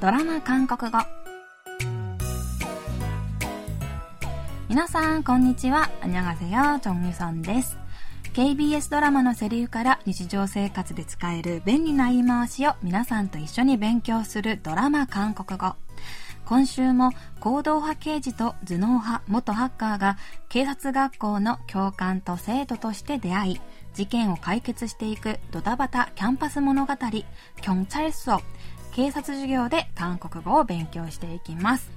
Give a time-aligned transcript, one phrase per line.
[0.00, 0.98] ドラマ韓国語。
[4.68, 5.90] 皆さんこんにちは。
[6.00, 7.76] アニゃガセヨチョンユさんです
[8.32, 15.74] KBS ドラマのセリフから日常生活で使える便利な言い回しを皆さんと一緒に勉強するドラマ韓国語。
[16.44, 17.10] 今週も
[17.40, 20.16] 行動派刑事と頭脳派元ハッカーが
[20.48, 23.60] 警察学校の教官と生徒として出会い
[23.94, 28.40] 事件を解決していくドタバタキャンパス物語「キョンチャイソ」
[28.93, 31.91] 警察授業で韓国語を勉強していきます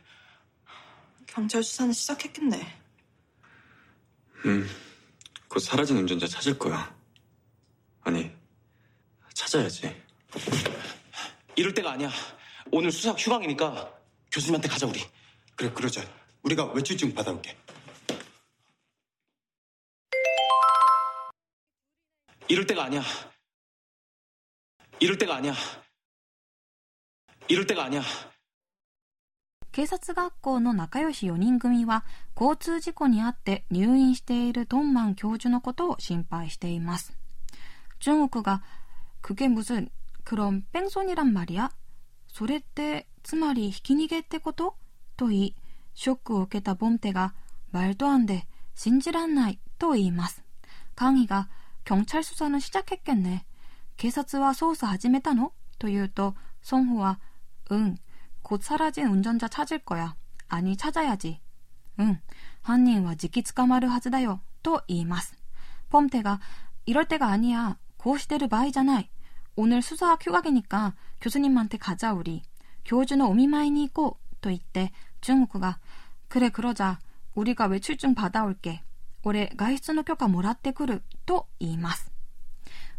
[1.38, 2.60] 경찰 수사는 시작했겠네.
[4.48, 4.68] 음,
[5.48, 6.92] 곧 사라진 운전자 찾을 거야.
[8.02, 8.32] 아니,
[9.34, 9.96] 찾아야지.
[11.56, 12.10] 이럴 때가 아니야.
[12.72, 13.92] 오늘 수석 휴강이니까
[14.32, 15.02] 교수님한테 가자 우리.
[15.56, 16.02] 그래 그러자
[16.44, 17.58] 우리가 외출증 받아올게
[22.48, 23.02] 이럴 때가 아니야.
[25.00, 25.54] 이럴 때가 아니야.
[27.50, 28.02] 이럴 때가 아니야.
[29.72, 32.04] 警察学校の仲良し4人組は
[32.36, 37.16] 交通事故にあって入院しているドンマン教授のことを心配しています
[38.02, 38.62] 中国が
[39.22, 41.72] 그게무슨그럼뺑소니란말이야
[42.28, 44.76] それってつまりひき逃げってこと
[45.16, 45.56] と言い
[45.94, 47.34] ショックを受けたボンテが
[47.72, 50.44] 말도안 돼、 信じらんないと言います
[50.96, 51.50] カギが
[51.86, 53.46] 경찰수사는시작했겠네
[53.98, 57.20] 警察は捜査始めたのと言うとソンホは
[57.70, 57.98] うん
[58.48, 60.16] 곧 사라진 운전자 찾을 거야.
[60.48, 61.42] 아니, 찾아야지.
[62.00, 62.22] 응,
[62.62, 64.40] 한인 와 지키 捕まるはずだよ.
[64.64, 65.36] 또 이마스.
[65.90, 66.40] 펌테가
[66.86, 67.78] 이럴 때가 아니야.
[68.02, 69.04] 고시대를 바이잖아.
[69.56, 72.44] 오늘 수사학 휴학이니까 교수님한테 가자 우리.
[72.86, 74.92] 교주는 오미마이니 있고 또 이때
[75.22, 75.80] 중국가
[76.28, 77.00] 그래 그러자.
[77.36, 78.84] 우리가 외출증 받아올게.
[79.24, 82.10] 올해 가이스노 교과 모라떼 그루 또 이마스.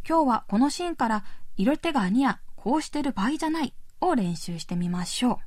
[0.09, 1.25] 今日はこのシーンから
[1.57, 2.41] 이럴 때가 아니야.
[2.57, 3.67] 고시대를 바이잖아.
[4.01, 5.39] を練習してみましょう。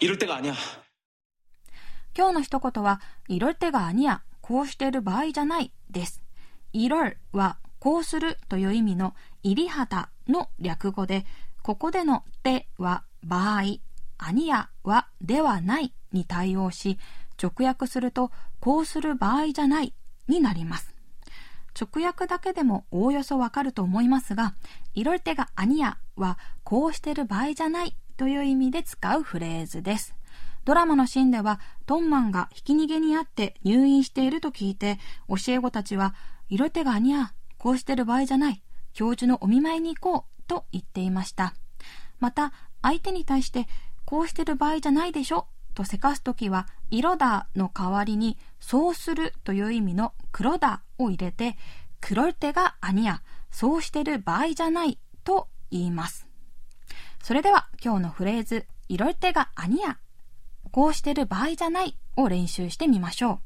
[0.00, 0.54] 이럴때가아니야
[2.16, 6.23] 今日の一言は、いる手があにや、 こうしてる場合じゃないです。
[6.71, 9.13] いるは、こうするという意味の、
[9.43, 11.25] いりはたの略語で、
[11.63, 13.63] ここでのては場合、
[14.17, 16.97] あにやはではないに対応し、
[17.43, 18.31] 直訳すると、
[18.61, 19.93] こうする場合じゃない
[20.29, 20.95] になります。
[21.77, 24.55] 直訳だけでもおおよそわかると思いますが、
[24.93, 30.16] いろい手がアニヤはこうしてる場合じゃないという意味で使うフレーズです。
[30.65, 34.99] ドラマのシーンでは、トンマンがひき逃げにあって入院していると聞いて、
[35.29, 36.13] 教え子たちは、
[36.49, 38.61] いろ手がアニヤ、こうしてる場合じゃない、
[38.93, 41.53] 教授のお見舞いに行こうと言っていました。
[42.19, 43.67] また、相手に対して、
[44.05, 51.57] こうしてる場合じゃないでしょとせかすときは、色だの代わりに、そうするという意味の黒だを入れて、
[52.01, 53.21] 黒手があにや、
[53.51, 56.27] そうしてる場合じゃないと言います。
[57.23, 59.97] それでは今日のフレーズ、いろる手があにや、
[60.70, 63.40] こうしてる場合じゃないを練習してみましょう。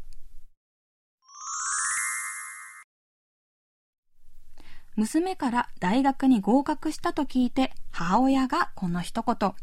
[4.97, 9.55] 娘から大学に合格したと聞いて母親がこの一言。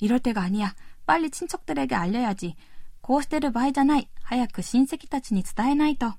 [0.00, 0.76] いろ手があにや、
[1.06, 2.56] 빨리친척들에게알려야지
[3.00, 4.08] こうしてる場合じゃない。
[4.22, 6.14] 早く親戚たちに伝えないと。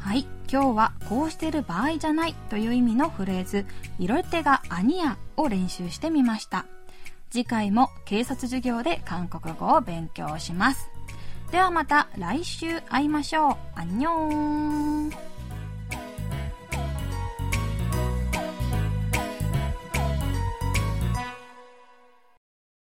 [0.00, 0.26] はい。
[0.52, 3.64] 今日はこうしてる場合じゃないという意味のフレーズ、
[3.98, 6.66] いろ手がアニヤを練習してみました。
[7.30, 10.90] 次回も警察授業で韓国語を勉強します。
[11.51, 13.55] ではまた来週会いましょう。
[13.75, 14.35] アンニョー
[14.95, 14.96] ン